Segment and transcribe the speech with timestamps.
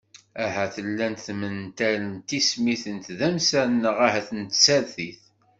[0.45, 5.21] Ahat llant tmental n tismin n tdamsa neɣ ahat n tsertit.